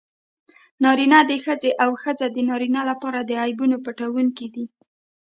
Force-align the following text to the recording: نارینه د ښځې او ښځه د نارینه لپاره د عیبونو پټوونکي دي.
نارینه 0.83 1.19
د 1.29 1.31
ښځې 1.43 1.71
او 1.83 1.91
ښځه 2.03 2.27
د 2.31 2.37
نارینه 2.49 2.81
لپاره 2.89 3.19
د 3.23 3.31
عیبونو 3.43 3.77
پټوونکي 3.85 4.47
دي. 4.55 4.65